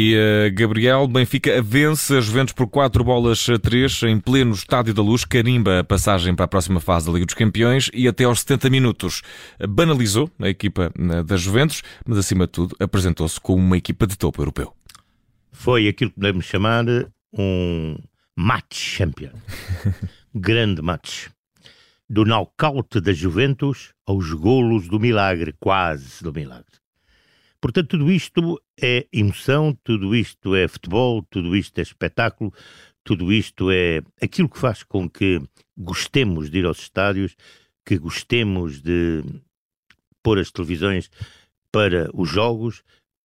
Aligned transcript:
E 0.00 0.14
uh, 0.14 0.54
Gabriel, 0.54 1.08
Benfica 1.08 1.60
vence 1.60 2.16
a 2.16 2.20
Juventus 2.20 2.52
por 2.52 2.68
4 2.68 3.02
bolas 3.02 3.48
a 3.48 3.58
3 3.58 4.04
em 4.04 4.20
pleno 4.20 4.52
Estádio 4.52 4.94
da 4.94 5.02
Luz, 5.02 5.24
carimba 5.24 5.80
a 5.80 5.82
passagem 5.82 6.36
para 6.36 6.44
a 6.44 6.48
próxima 6.48 6.78
fase 6.78 7.06
da 7.06 7.12
Liga 7.12 7.26
dos 7.26 7.34
Campeões 7.34 7.90
e 7.92 8.06
até 8.06 8.22
aos 8.22 8.42
70 8.42 8.70
minutos 8.70 9.22
banalizou 9.68 10.30
a 10.38 10.48
equipa 10.48 10.92
da 11.26 11.36
Juventus, 11.36 11.82
mas 12.06 12.16
acima 12.16 12.46
de 12.46 12.52
tudo 12.52 12.76
apresentou-se 12.78 13.40
como 13.40 13.60
uma 13.60 13.76
equipa 13.76 14.06
de 14.06 14.16
topo 14.16 14.40
europeu. 14.40 14.72
Foi 15.50 15.88
aquilo 15.88 16.10
que 16.10 16.20
podemos 16.20 16.44
chamar 16.44 16.84
um 17.32 17.96
match 18.36 18.76
champion. 18.76 19.32
Grande 20.32 20.80
match. 20.80 21.26
Do 22.08 22.24
knockout 22.24 23.00
da 23.00 23.12
Juventus 23.12 23.92
aos 24.06 24.32
golos 24.32 24.86
do 24.86 25.00
milagre, 25.00 25.56
quase 25.58 26.22
do 26.22 26.32
milagre. 26.32 26.78
Portanto, 27.60 27.88
tudo 27.88 28.10
isto 28.10 28.62
é 28.80 29.06
emoção, 29.12 29.76
tudo 29.82 30.14
isto 30.14 30.54
é 30.54 30.68
futebol, 30.68 31.22
tudo 31.28 31.56
isto 31.56 31.78
é 31.78 31.82
espetáculo, 31.82 32.52
tudo 33.02 33.32
isto 33.32 33.70
é 33.70 34.00
aquilo 34.22 34.48
que 34.48 34.58
faz 34.58 34.82
com 34.82 35.08
que 35.08 35.40
gostemos 35.76 36.50
de 36.50 36.58
ir 36.58 36.66
aos 36.66 36.78
estádios, 36.78 37.34
que 37.84 37.98
gostemos 37.98 38.80
de 38.80 39.24
pôr 40.22 40.38
as 40.38 40.50
televisões 40.50 41.10
para 41.72 42.10
os 42.14 42.28
jogos 42.28 42.82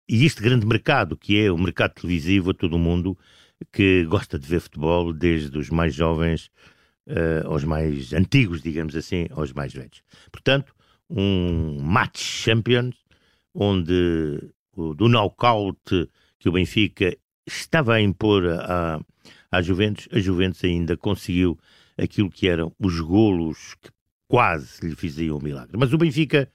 e 0.08 0.26
este 0.26 0.42
grande 0.42 0.66
mercado 0.66 1.18
que 1.18 1.40
é 1.40 1.52
o 1.52 1.58
mercado 1.58 1.94
televisivo 1.96 2.52
a 2.52 2.54
todo 2.54 2.78
mundo 2.78 3.18
que 3.72 4.06
gosta 4.06 4.38
de 4.40 4.48
ver 4.48 4.60
futebol 4.60 5.14
desde 5.14 5.58
os 5.58 5.70
mais 5.70 5.94
jovens 5.94 6.52
uh, 7.08 7.48
aos 7.48 7.64
mais 7.64 8.14
antigos, 8.14 8.62
digamos 8.62 8.96
assim, 8.96 9.28
aos 9.32 9.52
mais 9.54 9.74
velhos. 9.74 10.04
Portanto, 10.32 10.76
um 11.10 11.82
match 11.82 12.20
champions 12.22 13.01
onde 13.54 14.40
do 14.76 15.08
knockout 15.08 16.10
que 16.40 16.50
o 16.50 16.52
Benfica 16.52 17.16
estava 17.46 17.96
a 17.96 18.02
impor 18.02 18.48
à, 18.48 19.00
à 19.52 19.62
Juventus, 19.62 20.08
a 20.12 20.20
Juventus 20.20 20.64
ainda 20.64 20.96
conseguiu 20.96 21.60
aquilo 21.98 22.30
que 22.30 22.48
eram 22.48 22.74
os 22.80 23.00
golos 23.00 23.76
que 23.82 23.90
quase 24.28 24.88
lhe 24.88 24.96
fiziam 24.96 25.38
um 25.38 25.42
milagre. 25.42 25.78
Mas 25.78 25.94
o 25.94 25.98
Benfica 25.98 26.50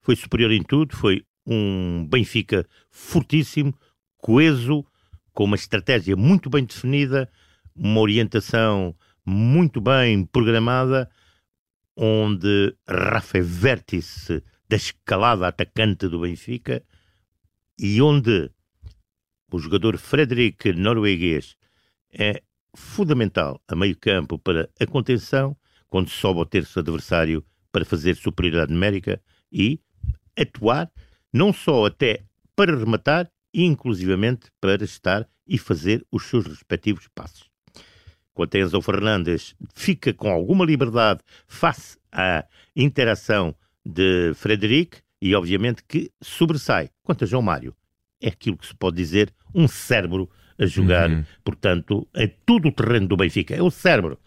foi 0.00 0.16
superior 0.16 0.50
em 0.50 0.62
tudo, 0.62 0.96
foi 0.96 1.22
um 1.46 2.06
Benfica 2.08 2.66
fortíssimo, 2.90 3.74
coeso, 4.16 4.84
com 5.32 5.44
uma 5.44 5.56
estratégia 5.56 6.16
muito 6.16 6.50
bem 6.50 6.64
definida, 6.64 7.30
uma 7.76 8.00
orientação 8.00 8.94
muito 9.24 9.80
bem 9.80 10.24
programada, 10.24 11.08
onde 11.96 12.74
Rafa 12.88 13.40
vértice 13.42 14.42
da 14.68 14.76
escalada 14.76 15.48
atacante 15.48 16.08
do 16.08 16.20
Benfica 16.20 16.82
e 17.78 18.00
onde 18.02 18.50
o 19.50 19.58
jogador 19.58 19.96
Frederic 19.96 20.72
norueguês 20.72 21.56
é 22.12 22.42
fundamental 22.74 23.60
a 23.66 23.74
meio 23.74 23.96
campo 23.96 24.38
para 24.38 24.68
a 24.78 24.86
contenção, 24.86 25.56
quando 25.88 26.10
sobe 26.10 26.40
ao 26.40 26.46
terço 26.46 26.78
adversário 26.78 27.44
para 27.72 27.84
fazer 27.84 28.14
superioridade 28.16 28.72
numérica 28.72 29.22
e 29.50 29.80
atuar 30.38 30.90
não 31.32 31.52
só 31.52 31.86
até 31.86 32.24
para 32.54 32.76
rematar, 32.76 33.30
inclusivamente 33.52 34.50
para 34.60 34.84
estar 34.84 35.26
e 35.46 35.56
fazer 35.56 36.04
os 36.12 36.24
seus 36.24 36.46
respectivos 36.46 37.08
passos. 37.14 37.48
Quanto 38.34 38.56
a 38.56 38.60
Enzo 38.60 38.80
Fernandes, 38.82 39.54
fica 39.74 40.12
com 40.12 40.30
alguma 40.30 40.64
liberdade 40.64 41.20
face 41.46 41.98
à 42.12 42.44
interação 42.76 43.54
de 43.88 44.34
Frederic 44.34 44.98
e, 45.20 45.34
obviamente, 45.34 45.82
que 45.88 46.10
sobressai. 46.20 46.90
Quanto 47.02 47.24
a 47.24 47.26
João 47.26 47.42
Mário, 47.42 47.74
é 48.20 48.28
aquilo 48.28 48.58
que 48.58 48.66
se 48.66 48.74
pode 48.74 48.96
dizer 48.96 49.32
um 49.54 49.66
cérebro 49.66 50.28
a 50.58 50.66
jogar, 50.66 51.08
uhum. 51.08 51.24
portanto, 51.42 52.06
é 52.14 52.26
tudo 52.26 52.68
o 52.68 52.72
terreno 52.72 53.08
do 53.08 53.16
Benfica. 53.16 53.54
É 53.54 53.62
o 53.62 53.70
cérebro. 53.70 54.18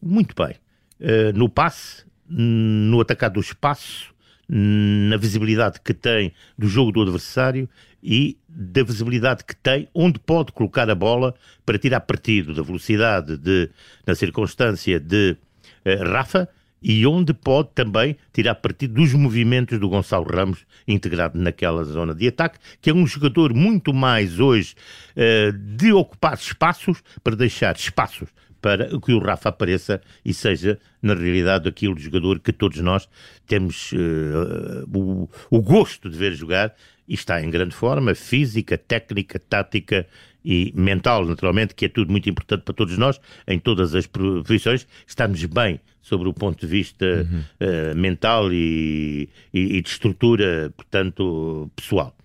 Muito 0.00 0.34
bem. 0.34 0.54
Uh, 1.00 1.36
no 1.36 1.48
passe, 1.48 2.04
no 2.28 3.00
atacar 3.00 3.28
do 3.28 3.40
espaço, 3.40 4.14
na 4.48 5.16
visibilidade 5.16 5.80
que 5.80 5.92
tem 5.92 6.32
do 6.56 6.68
jogo 6.68 6.92
do 6.92 7.02
adversário 7.02 7.68
e 8.00 8.38
da 8.48 8.84
visibilidade 8.84 9.44
que 9.44 9.56
tem 9.56 9.88
onde 9.92 10.20
pode 10.20 10.52
colocar 10.52 10.88
a 10.88 10.94
bola 10.94 11.34
para 11.64 11.78
tirar 11.78 12.00
partido 12.00 12.54
da 12.54 12.62
velocidade 12.62 13.36
de, 13.36 13.68
na 14.06 14.14
circunstância 14.14 15.00
de 15.00 15.36
uh, 15.84 16.08
Rafa 16.08 16.48
e 16.88 17.04
onde 17.04 17.34
pode 17.34 17.70
também 17.74 18.16
tirar 18.32 18.54
partido 18.54 18.94
dos 18.94 19.12
movimentos 19.12 19.76
do 19.80 19.88
Gonçalo 19.88 20.24
Ramos 20.24 20.64
integrado 20.86 21.36
naquela 21.36 21.82
zona 21.82 22.14
de 22.14 22.28
ataque, 22.28 22.60
que 22.80 22.88
é 22.88 22.94
um 22.94 23.04
jogador 23.04 23.52
muito 23.52 23.92
mais 23.92 24.38
hoje 24.38 24.76
uh, 25.16 25.52
de 25.52 25.92
ocupar 25.92 26.34
espaços 26.34 27.02
para 27.24 27.34
deixar 27.34 27.74
espaços 27.74 28.28
para 28.62 28.88
que 29.00 29.12
o 29.12 29.18
Rafa 29.18 29.48
apareça 29.48 30.00
e 30.24 30.32
seja, 30.32 30.78
na 31.02 31.14
realidade, 31.14 31.68
aquele 31.68 31.98
jogador 31.98 32.38
que 32.38 32.52
todos 32.52 32.78
nós 32.78 33.08
temos 33.48 33.90
uh, 33.90 34.86
o, 34.96 35.28
o 35.50 35.60
gosto 35.60 36.08
de 36.08 36.16
ver 36.16 36.34
jogar. 36.34 36.72
E 37.08 37.14
está 37.14 37.40
em 37.40 37.50
grande 37.50 37.74
forma, 37.74 38.16
física, 38.16 38.76
técnica, 38.76 39.38
tática 39.38 40.06
e 40.44 40.72
mental, 40.74 41.24
naturalmente, 41.24 41.72
que 41.72 41.84
é 41.84 41.88
tudo 41.88 42.10
muito 42.10 42.28
importante 42.28 42.62
para 42.62 42.74
todos 42.74 42.98
nós, 42.98 43.20
em 43.46 43.60
todas 43.60 43.94
as 43.94 44.08
profissões, 44.08 44.86
estamos 45.06 45.44
bem 45.44 45.80
sobre 46.06 46.28
o 46.28 46.32
ponto 46.32 46.60
de 46.60 46.66
vista 46.68 47.04
uhum. 47.04 47.42
uh, 47.60 47.96
mental 47.96 48.52
e, 48.52 49.28
e, 49.52 49.76
e, 49.76 49.82
de 49.82 49.88
estrutura, 49.88 50.72
portanto, 50.76 51.68
pessoal. 51.74 52.16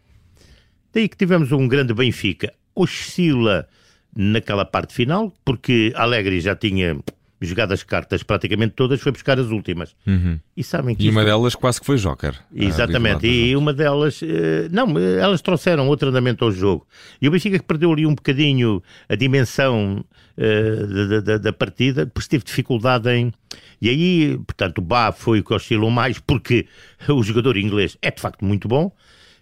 Daí 0.93 1.09
que 1.09 1.17
tivemos 1.17 1.51
um 1.51 1.67
grande 1.67 1.91
Benfica, 1.91 2.53
oscila 2.75 3.67
naquela 4.15 4.65
parte 4.65 4.93
final, 4.93 5.33
porque 5.43 5.91
Alegre 5.95 6.39
já 6.39 6.55
tinha 6.55 6.99
jogado 7.45 7.71
as 7.73 7.83
cartas 7.83 8.23
praticamente 8.23 8.73
todas, 8.75 9.01
foi 9.01 9.11
buscar 9.11 9.39
as 9.39 9.47
últimas. 9.47 9.95
Uhum. 10.05 10.39
E 10.55 10.63
sabem 10.63 10.95
que. 10.95 11.03
E 11.03 11.07
isto... 11.07 11.15
uma 11.17 11.25
delas 11.25 11.55
quase 11.55 11.79
que 11.79 11.85
foi 11.85 11.97
Joker. 11.97 12.35
Exatamente, 12.53 13.27
e 13.27 13.55
uma 13.55 13.73
delas. 13.73 14.21
Eh, 14.23 14.67
não, 14.71 14.97
elas 14.97 15.41
trouxeram 15.41 15.87
outro 15.87 16.09
andamento 16.09 16.45
ao 16.45 16.51
jogo. 16.51 16.87
E 17.21 17.27
o 17.27 17.31
Benfica 17.31 17.57
que 17.57 17.65
perdeu 17.65 17.91
ali 17.91 18.05
um 18.05 18.13
bocadinho 18.13 18.81
a 19.09 19.15
dimensão 19.15 20.05
uh, 20.37 21.07
da, 21.09 21.19
da, 21.21 21.37
da, 21.37 21.53
partida, 21.53 22.05
depois 22.05 22.27
teve 22.27 22.43
dificuldade 22.43 23.09
em. 23.09 23.33
E 23.81 23.89
aí, 23.89 24.37
portanto, 24.45 24.77
o 24.77 24.81
Bá 24.81 25.11
foi 25.11 25.39
o 25.39 25.43
que 25.43 25.53
oscilou 25.53 25.89
mais, 25.89 26.19
porque 26.19 26.67
o 27.09 27.23
jogador 27.23 27.57
inglês 27.57 27.97
é 28.01 28.11
de 28.11 28.21
facto 28.21 28.45
muito 28.45 28.67
bom 28.67 28.91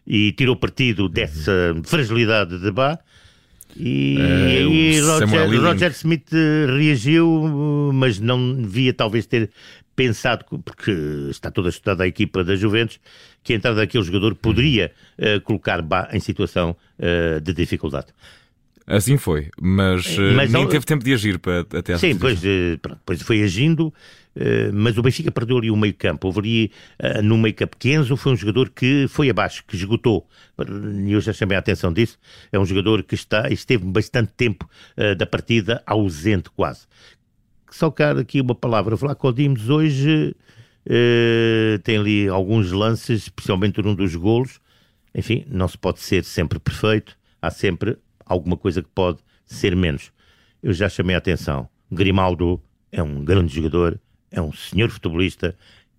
e 0.08 0.32
tirou 0.32 0.56
partido 0.56 1.08
dessa 1.08 1.76
fragilidade 1.84 2.60
de 2.60 2.72
Bá. 2.72 3.00
E, 3.76 4.18
é, 4.20 4.62
e 4.62 5.00
Roger, 5.00 5.62
Roger, 5.62 5.92
Smith 5.92 6.30
reagiu, 6.78 7.92
mas 7.94 8.20
não 8.20 8.62
devia 8.62 8.94
talvez 8.94 9.26
ter 9.26 9.50
pensado, 9.96 10.46
porque 10.64 10.92
está 11.30 11.52
toda 11.52 11.68
estudada 11.70 12.04
a 12.04 12.08
equipa 12.08 12.42
da 12.44 12.56
Juventus, 12.56 13.00
que 13.44 13.52
a 13.52 13.56
entrada 13.58 13.78
daquele 13.78 14.04
jogador 14.04 14.34
poderia 14.34 14.94
uh, 15.18 15.42
colocar 15.42 15.82
Bá 15.82 16.08
em 16.14 16.22
situação 16.22 16.76
uh, 16.98 17.42
de 17.42 17.54
dificuldade. 17.54 18.08
Assim 18.92 19.18
foi, 19.18 19.50
mas, 19.62 20.18
mas 20.36 20.52
nem 20.52 20.68
teve 20.68 20.84
tempo 20.84 21.04
de 21.04 21.14
agir 21.14 21.38
para, 21.38 21.60
até 21.60 21.96
Sim, 21.96 22.18
pois, 22.18 22.42
pois 23.06 23.22
foi 23.22 23.44
agindo, 23.44 23.94
eh, 24.36 24.72
mas 24.74 24.98
o 24.98 25.04
Benfica 25.04 25.32
perdeu 25.32 25.60
ali 25.60 25.70
o 25.70 25.78
meio 25.78 25.94
campo. 25.94 26.26
Houve 26.26 26.40
ali 26.40 26.72
no 27.24 27.38
meio 27.38 27.54
campo 27.54 27.78
que 27.78 27.92
Enzo 27.92 28.18
foi 28.18 28.32
um 28.32 28.36
jogador 28.36 28.72
que 28.72 29.06
foi 29.08 29.30
abaixo, 29.30 29.64
que 29.68 29.76
esgotou. 29.76 30.28
E 31.06 31.12
eu 31.12 31.22
já 31.22 31.32
chamei 31.32 31.56
a 31.56 31.60
atenção 31.60 31.94
disso. 31.94 32.18
É 32.52 32.58
um 32.58 32.66
jogador 32.66 33.04
que 33.04 33.14
está, 33.14 33.48
esteve 33.50 33.86
bastante 33.86 34.32
tempo 34.36 34.68
da 35.18 35.26
partida 35.28 35.84
ausente 35.86 36.50
quase. 36.50 36.88
Só 37.70 37.92
quero 37.92 38.20
aqui 38.20 38.42
uma 38.42 38.56
palavra. 38.56 38.96
Vlaco 38.96 39.32
Dimos 39.32 39.70
hoje 39.70 40.36
tem 41.84 41.98
ali 41.98 42.28
alguns 42.28 42.72
lances, 42.72 43.24
especialmente 43.24 43.82
num 43.84 43.94
dos 43.94 44.16
golos. 44.16 44.60
Enfim, 45.14 45.46
não 45.48 45.68
se 45.68 45.78
pode 45.78 46.00
ser 46.00 46.24
sempre 46.24 46.58
perfeito. 46.58 47.16
Há 47.40 47.52
sempre 47.52 47.98
alguma 48.30 48.56
coisa 48.56 48.82
que 48.82 48.90
pode 48.94 49.20
ser 49.46 49.76
menos. 49.76 50.14
Eu 50.64 50.72
já 50.72 50.88
chamei 50.88 51.16
a 51.16 51.18
atenção. 51.18 51.68
Grimaldo 51.92 52.62
é 52.92 53.02
um 53.04 53.26
grande 53.26 53.54
jogador, 53.54 54.00
é 54.32 54.42
um 54.42 54.54
senhor 54.54 54.90
futebolista, 54.90 55.56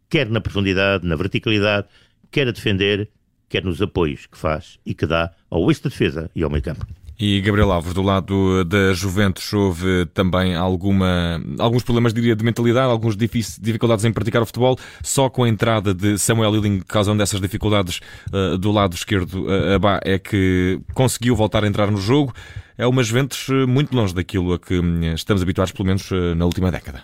quer 0.09 0.29
na 0.29 0.41
profundidade, 0.41 1.07
na 1.07 1.17
verticalidade, 1.17 1.89
quer 2.31 2.49
a 2.49 2.53
defender, 2.53 3.11
quer 3.49 3.65
nos 3.65 3.83
apoios 3.83 4.27
que 4.27 4.39
faz 4.39 4.79
e 4.87 4.95
que 4.95 5.07
dá 5.07 5.33
ao 5.51 5.69
eixo 5.69 5.83
de 5.83 5.89
defesa 5.89 6.31
e 6.35 6.43
ao 6.43 6.51
meio 6.51 6.63
campo. 6.63 6.87
E 7.21 7.39
Gabriel 7.43 7.71
Alves, 7.71 7.93
do 7.93 8.01
lado 8.01 8.65
da 8.65 8.95
Juventus, 8.95 9.53
houve 9.53 10.07
também 10.15 10.55
alguma, 10.55 11.39
alguns 11.59 11.83
problemas, 11.83 12.15
diria, 12.15 12.35
de 12.35 12.43
mentalidade, 12.43 12.91
algumas 12.91 13.15
dificuldades 13.15 14.07
em 14.07 14.13
praticar 14.13 14.41
o 14.41 14.47
futebol, 14.47 14.79
só 15.03 15.29
com 15.29 15.45
a 15.45 15.49
entrada 15.51 15.93
de 15.93 16.17
Samuel 16.17 16.53
Lilling 16.53 16.81
causando 16.89 17.23
essas 17.23 17.39
dificuldades 17.39 18.01
uh, 18.33 18.57
do 18.57 18.73
lado 18.73 18.95
esquerdo, 18.95 19.45
uh, 19.45 19.75
Abá, 19.75 20.01
é 20.03 20.19
que 20.19 20.81
conseguiu 20.95 21.37
voltar 21.37 21.63
a 21.63 21.67
entrar 21.67 21.91
no 21.91 21.99
jogo. 21.99 22.33
É 22.79 22.87
uma 22.87 23.03
Juventus 23.03 23.51
eh, 23.51 23.67
muito 23.67 23.95
longe 23.95 24.15
daquilo 24.15 24.55
a 24.55 24.59
que 24.59 24.79
hum, 24.79 25.13
estamos 25.13 25.43
habituados, 25.43 25.71
pelo 25.73 25.85
menos 25.85 26.09
na 26.35 26.47
última 26.47 26.71
década. 26.71 27.03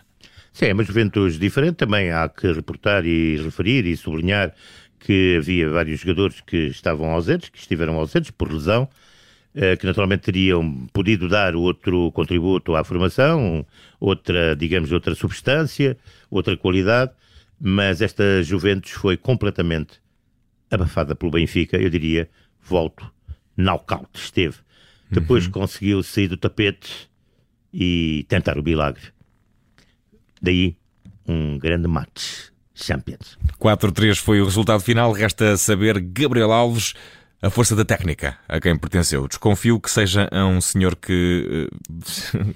Sim, 0.51 0.67
é 0.67 0.73
uma 0.73 0.83
juventude 0.83 1.39
diferente. 1.39 1.75
Também 1.75 2.11
há 2.11 2.27
que 2.31 2.51
reportar 2.51 3.05
e 3.05 3.37
referir 3.37 3.85
e 3.85 3.95
sublinhar 3.95 4.55
que 4.99 5.37
havia 5.39 5.69
vários 5.69 6.01
jogadores 6.01 6.41
que 6.41 6.69
estavam 6.69 7.11
ausentes, 7.11 7.51
que 7.51 7.59
estiveram 7.59 7.97
ausentes 7.97 8.31
por 8.31 8.51
lesão. 8.51 8.89
Que 9.79 9.87
naturalmente 9.87 10.25
teriam 10.25 10.87
podido 10.93 11.29
dar 11.29 11.57
outro 11.57 12.13
contributo 12.13 12.77
à 12.77 12.85
formação, 12.85 13.65
outra, 13.99 14.55
digamos, 14.55 14.93
outra 14.93 15.15
substância, 15.15 15.97
outra 16.31 16.57
qualidade, 16.57 17.13
mas 17.59 18.03
esta 18.03 18.43
Juventus 18.43 18.91
foi 18.91 19.17
completamente 19.17 20.01
abafada 20.71 21.15
pelo 21.15 21.33
Benfica, 21.33 21.79
eu 21.79 21.89
diria, 21.89 22.29
volto, 22.61 23.11
knockout 23.57 24.11
esteve. 24.15 24.57
Depois 25.11 25.47
uhum. 25.47 25.53
conseguiu 25.53 26.03
sair 26.03 26.29
do 26.29 26.37
tapete 26.37 27.09
e 27.73 28.27
tentar 28.29 28.59
o 28.59 28.63
milagre. 28.63 29.05
Daí 30.43 30.77
um 31.27 31.59
grande 31.59 31.89
match. 31.89 32.51
Champions. 32.79 33.39
4-3 33.59 34.17
foi 34.17 34.39
o 34.39 34.45
resultado 34.45 34.81
final. 34.81 35.11
Resta 35.11 35.57
saber 35.57 35.99
Gabriel 35.99 36.53
Alves, 36.53 36.93
a 37.41 37.51
força 37.51 37.77
da 37.77 37.85
técnica 37.85 38.39
a 38.49 38.61
quem 38.61 38.77
pertenceu. 38.77 39.29
Desconfio 39.29 39.79
que 39.79 39.91
seja 39.91 40.29
um 40.33 40.61
senhor 40.61 40.97
que 40.97 41.69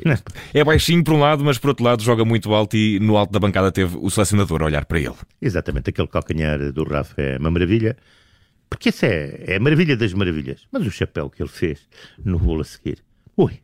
eh, 0.04 0.18
é 0.54 0.64
baixinho 0.64 1.04
por 1.04 1.14
um 1.14 1.20
lado, 1.20 1.44
mas 1.44 1.58
por 1.58 1.68
outro 1.68 1.84
lado 1.84 2.02
joga 2.02 2.24
muito 2.24 2.52
alto 2.54 2.76
e 2.76 2.98
no 2.98 3.16
alto 3.16 3.32
da 3.32 3.38
bancada 3.38 3.70
teve 3.70 3.96
o 4.00 4.10
selecionador 4.10 4.62
a 4.62 4.66
olhar 4.66 4.84
para 4.86 4.98
ele. 4.98 5.14
Exatamente, 5.40 5.90
aquele 5.90 6.08
calcanhar 6.08 6.72
do 6.72 6.84
Rafa 6.84 7.20
é 7.20 7.38
uma 7.38 7.50
maravilha. 7.50 7.96
Porque 8.68 8.90
isso 8.90 9.04
é, 9.04 9.44
é 9.46 9.56
a 9.56 9.60
maravilha 9.60 9.96
das 9.96 10.12
maravilhas. 10.12 10.66
Mas 10.70 10.86
o 10.86 10.90
chapéu 10.90 11.28
que 11.28 11.42
ele 11.42 11.50
fez 11.50 11.88
no 12.24 12.38
bolo 12.38 12.60
a 12.60 12.64
seguir, 12.64 13.02
ui, 13.36 13.60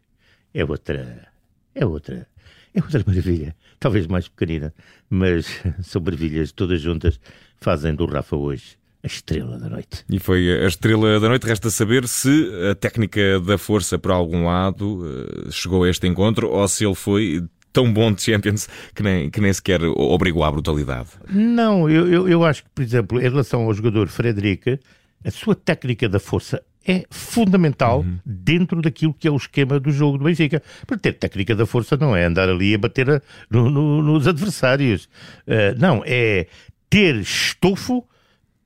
é 0.52 0.64
outra. 0.64 1.28
É 1.74 1.86
outra. 1.86 2.26
É 2.74 2.80
outra 2.80 3.02
maravilha. 3.06 3.56
Talvez 3.78 4.06
mais 4.06 4.28
pequenina, 4.28 4.74
mas 5.08 5.62
são 5.82 6.02
maravilhas 6.02 6.52
todas 6.52 6.80
juntas, 6.80 7.20
fazem 7.56 7.94
do 7.94 8.04
Rafa 8.04 8.36
hoje 8.36 8.76
a 9.02 9.06
estrela 9.06 9.58
da 9.58 9.69
noite. 9.69 10.04
E 10.10 10.19
foi 10.19 10.64
a 10.64 10.66
estrela 10.66 11.20
da 11.20 11.28
noite. 11.28 11.46
Resta 11.46 11.70
saber 11.70 12.06
se 12.08 12.50
a 12.70 12.75
técnica 12.75 13.40
da 13.40 13.56
força, 13.56 13.98
por 13.98 14.10
algum 14.10 14.46
lado, 14.46 15.04
eh, 15.06 15.50
chegou 15.50 15.84
a 15.84 15.90
este 15.90 16.06
encontro 16.06 16.48
ou 16.50 16.66
se 16.66 16.84
ele 16.84 16.94
foi 16.94 17.44
tão 17.72 17.93
bom 17.93 18.10
de 18.10 18.22
Champions 18.22 18.69
que 18.94 19.02
nem, 19.02 19.31
que 19.31 19.38
nem 19.40 19.52
sequer 19.52 19.82
obrigou 19.82 20.43
à 20.43 20.50
brutalidade. 20.50 21.10
Não, 21.28 21.90
eu, 21.90 22.10
eu, 22.10 22.28
eu 22.28 22.44
acho 22.44 22.64
que, 22.64 22.70
por 22.75 22.82
exemplo, 22.82 23.20
em 23.20 23.25
relação 23.25 23.62
ao 23.64 23.75
jogador 23.75 24.08
Frederica, 24.08 24.81
a 25.22 25.31
sua 25.31 25.54
técnica 25.54 26.08
da 26.08 26.19
força 26.19 26.62
é 26.87 27.04
fundamental 27.10 28.00
uhum. 28.00 28.19
dentro 28.25 28.81
daquilo 28.81 29.12
que 29.12 29.26
é 29.26 29.31
o 29.31 29.37
esquema 29.37 29.78
do 29.78 29.90
jogo 29.90 30.19
do 30.19 30.25
Benfica. 30.25 30.62
Para 30.87 30.96
ter 30.96 31.14
técnica 31.14 31.54
da 31.54 31.66
força 31.66 31.96
não 31.96 32.16
é 32.16 32.25
andar 32.25 32.49
ali 32.49 32.75
a 32.75 32.78
bater 32.78 33.10
a, 33.10 33.20
no, 33.50 33.69
no, 33.69 34.02
nos 34.02 34.26
adversários. 34.26 35.04
Uh, 35.46 35.78
não, 35.78 36.02
é 36.06 36.46
ter 36.88 37.16
estofo 37.16 38.06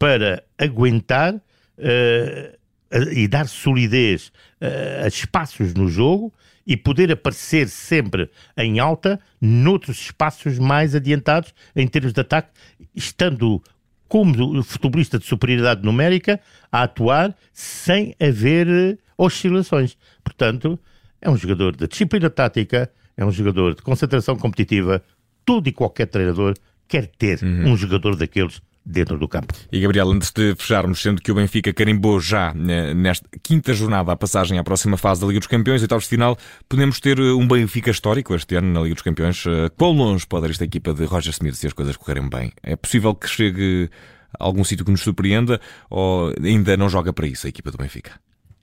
para 0.01 0.43
aguentar 0.59 1.35
uh, 1.35 3.11
e 3.13 3.29
dar 3.29 3.47
solidez 3.47 4.33
uh, 4.59 5.05
a 5.05 5.09
espaços 5.09 5.75
no 5.75 5.89
jogo 5.89 6.33
e 6.67 6.75
poder 6.75 7.13
aparecer 7.13 7.69
sempre 7.69 8.31
em 8.57 8.79
alta 8.79 9.21
noutros 9.39 10.01
espaços 10.01 10.59
mais 10.59 10.95
adiantados 10.95 11.55
em 11.77 11.87
termos 11.87 12.15
de 12.15 12.21
ataque, 12.21 12.49
estando 12.95 13.63
como 14.09 14.63
futebolista 14.63 15.19
de 15.19 15.27
superioridade 15.27 15.85
numérica 15.85 16.41
a 16.73 16.85
atuar 16.85 17.37
sem 17.53 18.15
haver 18.19 18.99
oscilações. 19.19 19.99
Portanto, 20.25 20.81
é 21.21 21.29
um 21.29 21.37
jogador 21.37 21.77
de 21.77 21.87
disciplina 21.87 22.31
tática, 22.31 22.91
é 23.17 23.25
um 23.25 23.31
jogador 23.31 23.75
de 23.75 23.83
concentração 23.83 24.35
competitiva. 24.35 25.03
Todo 25.45 25.69
e 25.69 25.73
qualquer 25.73 26.07
treinador 26.07 26.55
quer 26.89 27.07
ter 27.07 27.43
uhum. 27.43 27.73
um 27.73 27.77
jogador 27.77 28.17
daqueles 28.17 28.63
dentro 28.85 29.19
do 29.19 29.29
campo. 29.29 29.55
E 29.71 29.81
Gabriel, 29.81 30.11
antes 30.11 30.31
de 30.31 30.55
fecharmos, 30.55 31.01
sendo 31.01 31.21
que 31.21 31.31
o 31.31 31.35
Benfica 31.35 31.73
carimbou 31.73 32.21
já 32.21 32.53
né, 32.55 32.95
nesta 32.95 33.27
quinta 33.43 33.73
jornada 33.73 34.13
a 34.13 34.17
passagem 34.17 34.59
à 34.59 34.65
próxima 34.65 34.97
fase 34.97 35.21
da 35.21 35.27
Liga 35.27 35.41
dos 35.41 35.47
Campeões, 35.47 35.83
oitavos 35.83 36.05
de 36.05 36.11
final, 36.11 36.37
podemos 36.69 36.99
ter 37.01 37.21
uh, 37.21 37.39
um 37.39 37.47
Benfica 37.47 37.91
histórico 37.91 38.35
este 38.35 38.57
ano 38.57 38.73
na 38.73 38.81
Liga 38.81 38.95
dos 38.95 39.03
Campeões. 39.03 39.45
Uh, 39.47 39.71
quão 39.77 39.93
longe 39.93 40.27
pode 40.27 40.47
ir 40.47 40.51
esta 40.51 40.65
equipa 40.65 40.93
de 40.95 41.05
Roger 41.05 41.33
Smith 41.33 41.55
se 41.55 41.67
as 41.67 41.73
coisas 41.73 41.97
correrem 41.97 42.29
bem? 42.29 42.53
É 42.63 42.75
possível 42.77 43.15
que 43.15 43.29
chegue 43.29 43.91
a 44.39 44.45
algum 44.45 44.65
sítio 44.65 44.85
que 44.85 44.91
nos 44.91 45.03
surpreenda 45.03 45.61
ou 45.89 46.33
ainda 46.43 46.77
não 46.77 46.89
joga 46.89 47.13
para 47.13 47.27
isso 47.27 47.47
a 47.47 47.51
equipa 47.51 47.71
do 47.71 47.79
Benfica? 47.79 48.13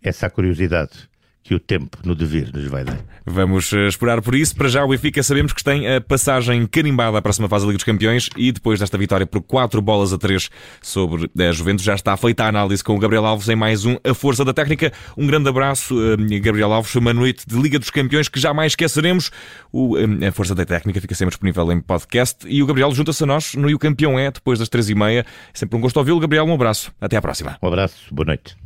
Essa 0.01 0.25
é 0.25 0.27
a 0.27 0.29
curiosidade 0.29 1.09
que 1.47 1.55
o 1.55 1.59
tempo 1.61 1.97
no 2.03 2.13
dever 2.13 2.51
nos 2.53 2.65
vai 2.65 2.83
dar. 2.83 2.99
Vamos 3.25 3.71
uh, 3.71 3.87
esperar 3.87 4.21
por 4.21 4.35
isso. 4.35 4.53
Para 4.53 4.67
já 4.67 4.83
o 4.83 4.89
Benfica 4.89 5.23
sabemos 5.23 5.53
que 5.53 5.63
tem 5.63 5.87
a 5.95 6.01
passagem 6.01 6.67
carimbada 6.67 7.17
à 7.17 7.21
próxima 7.21 7.47
fase 7.47 7.63
da 7.63 7.67
Liga 7.67 7.77
dos 7.77 7.85
Campeões 7.85 8.29
e 8.35 8.51
depois 8.51 8.81
desta 8.81 8.97
vitória 8.97 9.25
por 9.25 9.41
4 9.41 9.81
bolas 9.81 10.11
a 10.11 10.17
3 10.17 10.49
sobre 10.81 11.31
a 11.39 11.51
Juventus 11.53 11.85
já 11.85 11.95
está 11.95 12.17
feita 12.17 12.43
a 12.43 12.49
análise 12.49 12.83
com 12.83 12.97
o 12.97 12.99
Gabriel 12.99 13.25
Alves 13.25 13.47
em 13.47 13.55
mais 13.55 13.85
um 13.85 13.95
A 14.03 14.13
Força 14.13 14.43
da 14.43 14.53
Técnica. 14.53 14.91
Um 15.17 15.25
grande 15.25 15.47
abraço, 15.47 15.95
uh, 15.95 16.17
Gabriel 16.41 16.73
Alves. 16.73 16.93
Uma 16.95 17.13
noite 17.13 17.45
de 17.47 17.55
Liga 17.55 17.79
dos 17.79 17.89
Campeões 17.89 18.27
que 18.27 18.41
jamais 18.41 18.73
esqueceremos. 18.73 19.31
O, 19.71 19.95
uh, 19.95 20.27
a 20.27 20.31
Força 20.33 20.53
da 20.53 20.65
Técnica 20.65 20.99
fica 20.99 21.15
sempre 21.15 21.29
disponível 21.31 21.71
em 21.71 21.79
podcast 21.79 22.45
e 22.45 22.61
o 22.61 22.65
Gabriel 22.65 22.91
junta-se 22.93 23.23
a 23.23 23.25
nós 23.25 23.55
no 23.55 23.69
E 23.69 23.73
o 23.73 23.79
Campeão 23.79 24.19
é, 24.19 24.29
depois 24.29 24.59
das 24.59 24.67
3 24.67 24.89
e 24.89 24.95
meia. 24.95 25.25
Sempre 25.53 25.77
um 25.77 25.81
gosto 25.81 25.95
ouvi-lo. 25.95 26.19
Gabriel, 26.19 26.43
um 26.43 26.53
abraço. 26.53 26.91
Até 26.99 27.15
à 27.15 27.21
próxima. 27.21 27.57
Um 27.63 27.67
abraço. 27.69 28.13
Boa 28.13 28.25
noite. 28.25 28.57